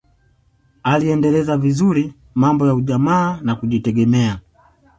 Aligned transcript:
aliendeleza 0.83 1.57
vizuri 1.57 2.13
mambo 2.35 2.67
ya 2.67 2.75
ujamaa 2.75 3.39
na 3.41 3.55
kujitegemea 3.55 4.39